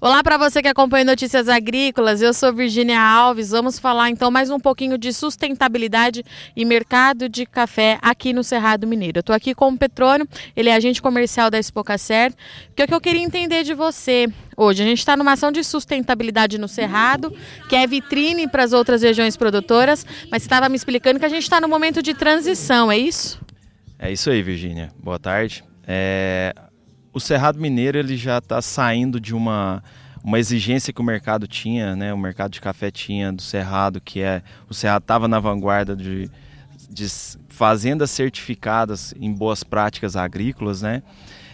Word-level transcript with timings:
Olá 0.00 0.22
para 0.22 0.38
você 0.38 0.62
que 0.62 0.68
acompanha 0.68 1.04
Notícias 1.04 1.48
Agrícolas, 1.48 2.22
eu 2.22 2.32
sou 2.32 2.54
Virginia 2.54 3.00
Alves. 3.00 3.50
Vamos 3.50 3.80
falar 3.80 4.08
então 4.10 4.30
mais 4.30 4.48
um 4.48 4.60
pouquinho 4.60 4.96
de 4.96 5.12
sustentabilidade 5.12 6.24
e 6.54 6.64
mercado 6.64 7.28
de 7.28 7.44
café 7.44 7.98
aqui 8.00 8.32
no 8.32 8.44
Cerrado 8.44 8.86
Mineiro. 8.86 9.18
Eu 9.18 9.22
estou 9.22 9.34
aqui 9.34 9.56
com 9.56 9.70
o 9.70 9.76
Petrônio, 9.76 10.28
ele 10.54 10.68
é 10.68 10.74
agente 10.76 11.02
comercial 11.02 11.50
da 11.50 11.58
Expocacer. 11.58 12.32
O 12.70 12.74
que 12.86 12.94
eu 12.94 13.00
queria 13.00 13.20
entender 13.20 13.64
de 13.64 13.74
você 13.74 14.28
hoje? 14.56 14.84
A 14.84 14.86
gente 14.86 14.98
está 14.98 15.16
numa 15.16 15.32
ação 15.32 15.50
de 15.50 15.64
sustentabilidade 15.64 16.58
no 16.58 16.68
Cerrado, 16.68 17.36
que 17.68 17.74
é 17.74 17.84
vitrine 17.84 18.46
para 18.46 18.62
as 18.62 18.72
outras 18.72 19.02
regiões 19.02 19.36
produtoras, 19.36 20.06
mas 20.30 20.42
você 20.42 20.46
estava 20.46 20.68
me 20.68 20.76
explicando 20.76 21.18
que 21.18 21.26
a 21.26 21.28
gente 21.28 21.42
está 21.42 21.60
no 21.60 21.66
momento 21.66 22.00
de 22.00 22.14
transição, 22.14 22.92
é 22.92 22.96
isso? 22.96 23.40
É 23.98 24.12
isso 24.12 24.30
aí, 24.30 24.44
Virginia. 24.44 24.92
Boa 25.02 25.18
tarde. 25.18 25.64
É, 25.84 26.54
o 27.18 27.20
Cerrado 27.20 27.60
Mineiro 27.60 27.98
ele 27.98 28.16
já 28.16 28.38
está 28.38 28.62
saindo 28.62 29.20
de 29.20 29.34
uma, 29.34 29.82
uma 30.22 30.38
exigência 30.38 30.92
que 30.92 31.00
o 31.00 31.04
mercado 31.04 31.48
tinha, 31.48 31.96
né? 31.96 32.14
O 32.14 32.18
mercado 32.18 32.52
de 32.52 32.60
café 32.60 32.92
tinha 32.92 33.32
do 33.32 33.42
Cerrado, 33.42 34.00
que 34.00 34.20
é 34.20 34.40
o 34.70 34.74
Cerrado 34.74 35.02
estava 35.02 35.26
na 35.26 35.40
vanguarda 35.40 35.96
de, 35.96 36.30
de 36.88 37.06
fazendas 37.48 38.12
certificadas 38.12 39.12
em 39.20 39.32
boas 39.32 39.64
práticas 39.64 40.14
agrícolas, 40.14 40.82
né? 40.82 41.02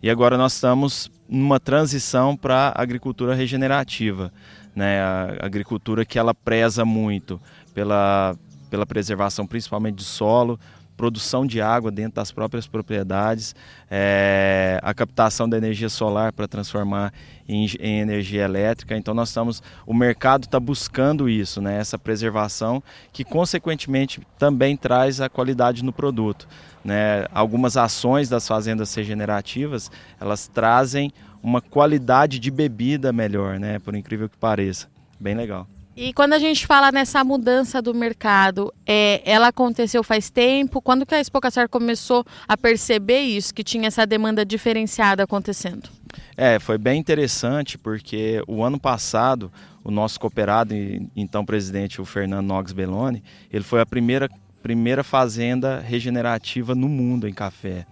E 0.00 0.08
agora 0.08 0.38
nós 0.38 0.54
estamos 0.54 1.10
numa 1.28 1.58
transição 1.58 2.36
para 2.36 2.72
agricultura 2.76 3.34
regenerativa, 3.34 4.32
né? 4.76 5.00
A 5.02 5.38
agricultura 5.40 6.04
que 6.04 6.20
ela 6.20 6.32
preza 6.32 6.84
muito 6.84 7.40
pela, 7.74 8.36
pela 8.70 8.86
preservação 8.86 9.44
principalmente 9.44 9.96
do 9.96 10.04
solo, 10.04 10.58
produção 10.98 11.46
de 11.46 11.62
água 11.62 11.92
dentro 11.92 12.16
das 12.16 12.32
próprias 12.32 12.66
propriedades, 12.66 13.54
é, 13.88 14.80
a 14.82 14.92
captação 14.92 15.48
da 15.48 15.56
energia 15.56 15.88
solar 15.88 16.32
para 16.32 16.48
transformar 16.48 17.14
em, 17.48 17.66
em, 17.78 18.00
energia 18.00 18.42
elétrica. 18.42 18.96
Então 18.96 19.14
nós 19.14 19.28
estamos, 19.28 19.62
o 19.86 19.94
mercado 19.94 20.44
está 20.44 20.58
buscando 20.58 21.28
isso, 21.28 21.62
né, 21.62 21.78
essa 21.78 21.96
preservação 21.96 22.82
que 23.12 23.24
consequentemente 23.24 24.20
também 24.36 24.76
traz 24.76 25.20
a 25.20 25.28
qualidade 25.28 25.84
no 25.84 25.92
produto. 25.92 26.48
Né? 26.84 27.26
Algumas 27.32 27.76
ações 27.76 28.28
das 28.28 28.46
fazendas 28.48 28.92
regenerativas 28.92 29.90
elas 30.20 30.48
trazem 30.48 31.12
uma 31.40 31.60
qualidade 31.60 32.40
de 32.40 32.50
bebida 32.50 33.12
melhor, 33.12 33.60
né, 33.60 33.78
por 33.78 33.94
incrível 33.94 34.28
que 34.28 34.36
pareça. 34.36 34.88
Bem 35.20 35.36
legal. 35.36 35.68
E 36.00 36.12
quando 36.12 36.32
a 36.32 36.38
gente 36.38 36.64
fala 36.64 36.92
nessa 36.92 37.24
mudança 37.24 37.82
do 37.82 37.92
mercado, 37.92 38.72
é, 38.86 39.20
ela 39.24 39.48
aconteceu 39.48 40.04
faz 40.04 40.30
tempo? 40.30 40.80
Quando 40.80 41.04
que 41.04 41.12
a 41.12 41.20
Expocacer 41.20 41.68
começou 41.68 42.24
a 42.46 42.56
perceber 42.56 43.18
isso, 43.22 43.52
que 43.52 43.64
tinha 43.64 43.88
essa 43.88 44.06
demanda 44.06 44.44
diferenciada 44.44 45.24
acontecendo? 45.24 45.90
É, 46.36 46.60
foi 46.60 46.78
bem 46.78 47.00
interessante 47.00 47.76
porque 47.76 48.40
o 48.46 48.62
ano 48.62 48.78
passado 48.78 49.50
o 49.82 49.90
nosso 49.90 50.20
cooperado, 50.20 50.72
então 51.16 51.44
presidente, 51.44 52.00
o 52.00 52.04
Fernando 52.04 52.46
Nogues 52.46 52.72
Belloni, 52.72 53.20
ele 53.52 53.64
foi 53.64 53.80
a 53.80 53.86
primeira, 53.86 54.30
primeira 54.62 55.02
fazenda 55.02 55.80
regenerativa 55.80 56.76
no 56.76 56.88
mundo 56.88 57.26
em 57.26 57.34
café. 57.34 57.84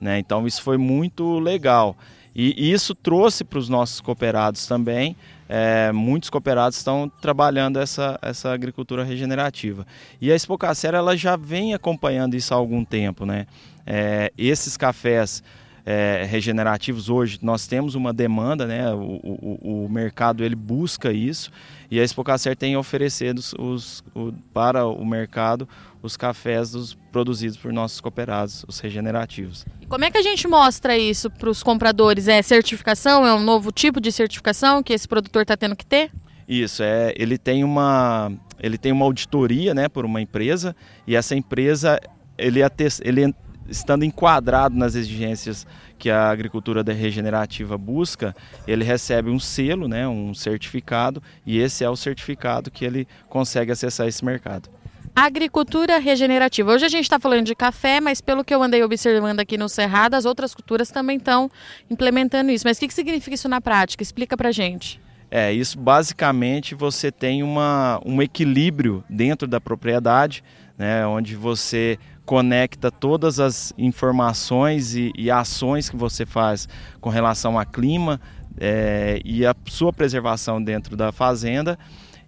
Né? 0.00 0.20
Então 0.20 0.46
isso 0.46 0.62
foi 0.62 0.78
muito 0.78 1.40
legal. 1.40 1.96
E 2.40 2.72
isso 2.72 2.94
trouxe 2.94 3.42
para 3.42 3.58
os 3.58 3.68
nossos 3.68 4.00
cooperados 4.00 4.66
também 4.66 5.16
é, 5.48 5.90
muitos 5.92 6.28
cooperados 6.28 6.76
estão 6.76 7.10
trabalhando 7.20 7.78
essa, 7.80 8.18
essa 8.20 8.52
agricultura 8.52 9.02
regenerativa. 9.02 9.86
E 10.20 10.30
a 10.30 10.36
Expocacera 10.36 10.98
ela 10.98 11.16
já 11.16 11.36
vem 11.36 11.72
acompanhando 11.72 12.34
isso 12.34 12.52
há 12.52 12.56
algum 12.56 12.84
tempo. 12.84 13.24
Né? 13.24 13.46
É, 13.86 14.30
esses 14.36 14.76
cafés 14.76 15.42
é, 15.90 16.22
regenerativos 16.24 17.08
hoje 17.08 17.38
nós 17.40 17.66
temos 17.66 17.94
uma 17.94 18.12
demanda, 18.12 18.66
né? 18.66 18.92
o, 18.92 18.98
o, 18.98 19.84
o 19.84 19.88
mercado 19.88 20.44
ele 20.44 20.54
busca 20.54 21.10
isso 21.10 21.50
e 21.90 21.98
a 21.98 22.04
Expocacer 22.04 22.54
tem 22.54 22.76
oferecido 22.76 23.38
os, 23.38 23.54
os, 23.58 24.04
o, 24.14 24.30
para 24.52 24.86
o 24.86 25.02
mercado 25.02 25.66
os 26.02 26.14
cafés 26.14 26.72
dos, 26.72 26.92
produzidos 27.10 27.56
por 27.56 27.72
nossos 27.72 28.02
cooperados, 28.02 28.66
os 28.68 28.78
regenerativos. 28.80 29.64
E 29.80 29.86
como 29.86 30.04
é 30.04 30.10
que 30.10 30.18
a 30.18 30.22
gente 30.22 30.46
mostra 30.46 30.98
isso 30.98 31.30
para 31.30 31.48
os 31.48 31.62
compradores? 31.62 32.28
É 32.28 32.42
certificação? 32.42 33.26
É 33.26 33.32
um 33.32 33.42
novo 33.42 33.72
tipo 33.72 33.98
de 33.98 34.12
certificação 34.12 34.82
que 34.82 34.92
esse 34.92 35.08
produtor 35.08 35.40
está 35.40 35.56
tendo 35.56 35.74
que 35.74 35.86
ter? 35.86 36.12
Isso, 36.46 36.82
é, 36.82 37.14
ele 37.16 37.38
tem 37.38 37.64
uma 37.64 38.30
ele 38.60 38.76
tem 38.76 38.92
uma 38.92 39.06
auditoria 39.06 39.72
né, 39.72 39.88
por 39.88 40.04
uma 40.04 40.20
empresa 40.20 40.76
e 41.06 41.16
essa 41.16 41.34
empresa 41.34 41.98
ele, 42.36 42.60
ele 43.02 43.34
estando 43.68 44.04
enquadrado 44.04 44.76
nas 44.76 44.94
exigências 44.94 45.66
que 45.98 46.10
a 46.10 46.30
agricultura 46.30 46.82
regenerativa 46.92 47.76
busca, 47.76 48.34
ele 48.66 48.84
recebe 48.84 49.30
um 49.30 49.38
selo, 49.38 49.88
né, 49.88 50.06
um 50.06 50.32
certificado, 50.32 51.22
e 51.44 51.58
esse 51.58 51.84
é 51.84 51.90
o 51.90 51.96
certificado 51.96 52.70
que 52.70 52.84
ele 52.84 53.06
consegue 53.28 53.72
acessar 53.72 54.06
esse 54.06 54.24
mercado. 54.24 54.70
Agricultura 55.14 55.98
regenerativa. 55.98 56.72
Hoje 56.72 56.86
a 56.86 56.88
gente 56.88 57.02
está 57.02 57.18
falando 57.18 57.44
de 57.44 57.54
café, 57.54 58.00
mas 58.00 58.20
pelo 58.20 58.44
que 58.44 58.54
eu 58.54 58.62
andei 58.62 58.84
observando 58.84 59.40
aqui 59.40 59.58
no 59.58 59.68
Cerrado, 59.68 60.14
as 60.14 60.24
outras 60.24 60.54
culturas 60.54 60.90
também 60.90 61.16
estão 61.16 61.50
implementando 61.90 62.52
isso. 62.52 62.64
Mas 62.64 62.76
o 62.76 62.80
que, 62.80 62.86
que 62.86 62.94
significa 62.94 63.34
isso 63.34 63.48
na 63.48 63.60
prática? 63.60 64.00
Explica 64.00 64.36
para 64.36 64.52
gente. 64.52 65.00
É, 65.30 65.52
isso 65.52 65.78
basicamente 65.78 66.74
você 66.74 67.12
tem 67.12 67.42
uma, 67.42 68.00
um 68.04 68.22
equilíbrio 68.22 69.04
dentro 69.08 69.46
da 69.46 69.60
propriedade, 69.60 70.42
né, 70.76 71.06
onde 71.06 71.36
você 71.36 71.98
conecta 72.24 72.90
todas 72.90 73.40
as 73.40 73.72
informações 73.76 74.94
e, 74.94 75.12
e 75.16 75.30
ações 75.30 75.88
que 75.88 75.96
você 75.96 76.24
faz 76.24 76.68
com 77.00 77.10
relação 77.10 77.58
a 77.58 77.64
clima 77.64 78.20
é, 78.60 79.20
e 79.24 79.44
a 79.44 79.54
sua 79.66 79.92
preservação 79.92 80.62
dentro 80.62 80.96
da 80.96 81.12
fazenda 81.12 81.78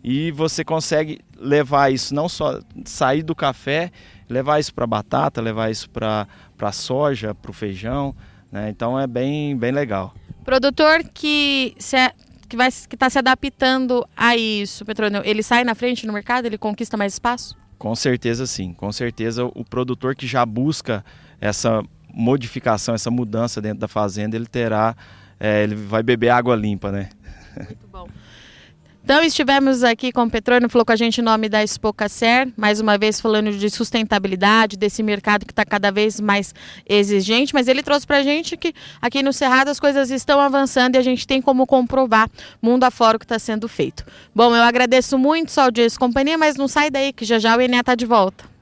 e 0.03 0.31
você 0.31 0.65
consegue 0.65 1.21
levar 1.39 1.93
isso 1.93 2.15
não 2.15 2.29
só 2.29 2.61
sair 2.85 3.23
do 3.23 3.35
café, 3.35 3.91
levar 4.29 4.59
isso 4.59 4.73
para 4.73 4.87
batata, 4.87 5.41
levar 5.41 5.71
isso 5.71 5.89
para 5.91 6.27
para 6.57 6.73
soja, 6.73 7.35
para 7.35 7.51
o 7.51 7.55
feijão, 7.55 8.15
né? 8.51 8.69
Então 8.71 8.99
é 8.99 9.07
bem 9.07 9.57
bem 9.57 9.73
legal. 9.73 10.15
Produtor 10.45 11.05
que 11.13 11.75
que 12.51 12.57
vai 12.57 12.69
que 12.71 12.97
está 12.97 13.09
se 13.09 13.17
adaptando 13.17 14.05
a 14.17 14.37
isso, 14.37 14.85
Petrônio, 14.85 15.23
ele 15.25 15.43
sai 15.43 15.63
na 15.63 15.75
frente 15.75 16.05
no 16.05 16.13
mercado, 16.13 16.47
ele 16.47 16.59
conquista 16.59 16.97
mais 16.97 17.13
espaço? 17.13 17.57
Com 17.79 17.95
certeza 17.95 18.45
sim, 18.45 18.75
com 18.75 18.91
certeza 18.91 19.45
o 19.45 19.65
produtor 19.65 20.17
que 20.17 20.27
já 20.27 20.45
busca 20.45 21.05
essa 21.41 21.81
modificação, 22.13 22.95
essa 22.95 23.11
mudança 23.11 23.61
dentro 23.63 23.79
da 23.79 23.89
fazenda, 23.89 24.37
ele 24.37 24.47
terá, 24.47 24.97
é, 25.39 25.63
ele 25.63 25.77
vai 25.77 26.03
beber 26.03 26.31
água 26.31 26.57
limpa, 26.57 26.91
né? 26.91 27.09
Muito 27.57 27.87
bom. 27.87 28.09
Então 29.03 29.23
estivemos 29.25 29.83
aqui 29.83 30.13
com 30.13 30.23
o 30.23 30.31
Petrônio, 30.31 30.69
falou 30.69 30.85
com 30.85 30.93
a 30.93 30.97
gente 30.97 31.21
em 31.21 31.25
nome 31.25 31.49
da 31.49 31.65
Expocacer, 31.65 32.53
mais 32.57 32.81
uma 32.81 32.99
vez 32.99 33.21
falando 33.21 33.51
de 33.51 33.71
sustentabilidade, 33.71 34.77
desse 34.77 35.03
mercado 35.03 35.47
que 35.47 35.53
está 35.53 35.65
cada 35.65 35.91
vez 35.91 36.21
mais 36.21 36.55
exigente, 36.89 37.55
mas 37.55 37.67
ele 37.67 37.83
trouxe 37.83 38.07
para 38.07 38.19
a 38.19 38.23
gente 38.23 38.57
que 38.57 38.75
aqui 39.01 39.23
no 39.23 39.33
Cerrado 39.33 39.69
as 39.69 39.81
coisas 39.81 40.11
estão 40.11 40.39
avançando 40.39 40.95
e 40.95 40.99
a 40.99 41.03
gente 41.03 41.27
tem 41.27 41.41
como 41.41 41.67
comprovar 41.67 42.29
mundo 42.61 42.85
afora 42.85 43.17
o 43.17 43.19
que 43.19 43.25
está 43.25 43.39
sendo 43.39 43.67
feito. 43.67 44.05
Bom, 44.35 44.55
eu 44.55 44.63
agradeço 44.63 45.19
muito 45.19 45.51
sua 45.51 45.65
audiência 45.65 45.97
e 45.97 45.99
companhia, 45.99 46.39
mas 46.39 46.57
não 46.57 46.69
sai 46.69 46.91
daí 46.91 47.13
que 47.13 47.25
já 47.25 47.39
já 47.39 47.57
o 47.57 47.61
Ené 47.61 47.81
está 47.81 47.95
de 47.95 48.07
volta. 48.07 48.60